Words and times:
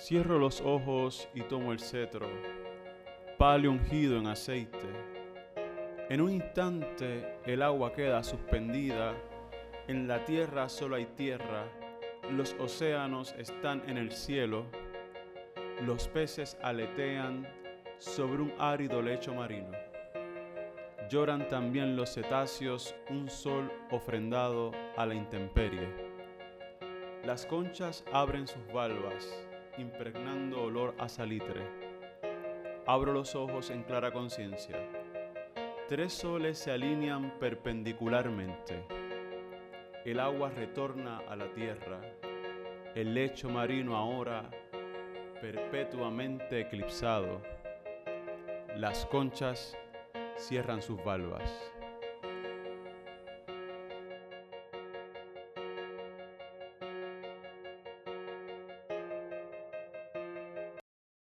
Cierro 0.00 0.38
los 0.38 0.60
ojos 0.60 1.28
y 1.34 1.40
tomo 1.42 1.72
el 1.72 1.80
cetro, 1.80 2.28
palio 3.36 3.72
ungido 3.72 4.16
en 4.16 4.28
aceite. 4.28 4.86
En 6.08 6.20
un 6.20 6.30
instante 6.30 7.40
el 7.44 7.62
agua 7.62 7.92
queda 7.92 8.22
suspendida, 8.22 9.16
en 9.88 10.06
la 10.06 10.24
tierra 10.24 10.68
solo 10.68 10.94
hay 10.94 11.06
tierra, 11.06 11.64
los 12.30 12.54
océanos 12.60 13.34
están 13.38 13.82
en 13.90 13.98
el 13.98 14.12
cielo, 14.12 14.66
los 15.84 16.06
peces 16.06 16.56
aletean 16.62 17.48
sobre 17.98 18.42
un 18.42 18.52
árido 18.56 19.02
lecho 19.02 19.34
marino. 19.34 19.72
Lloran 21.10 21.48
también 21.48 21.96
los 21.96 22.14
cetáceos 22.14 22.94
un 23.10 23.28
sol 23.28 23.68
ofrendado 23.90 24.70
a 24.96 25.04
la 25.04 25.14
intemperie. 25.14 25.88
Las 27.24 27.44
conchas 27.46 28.04
abren 28.12 28.46
sus 28.46 28.64
valvas 28.72 29.28
impregnando 29.78 30.62
olor 30.62 30.94
a 30.98 31.08
salitre. 31.08 31.62
Abro 32.86 33.12
los 33.12 33.34
ojos 33.34 33.70
en 33.70 33.82
clara 33.82 34.12
conciencia. 34.12 34.76
Tres 35.88 36.12
soles 36.12 36.58
se 36.58 36.70
alinean 36.70 37.38
perpendicularmente. 37.38 38.84
El 40.04 40.20
agua 40.20 40.50
retorna 40.50 41.18
a 41.28 41.36
la 41.36 41.52
tierra. 41.52 42.00
El 42.94 43.14
lecho 43.14 43.48
marino 43.48 43.96
ahora 43.96 44.50
perpetuamente 45.40 46.60
eclipsado. 46.60 47.42
Las 48.76 49.06
conchas 49.06 49.76
cierran 50.36 50.82
sus 50.82 51.02
valvas. 51.04 51.72